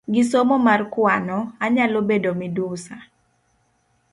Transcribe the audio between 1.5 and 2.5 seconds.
anyalo bedo